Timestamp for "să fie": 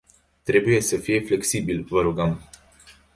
0.81-1.19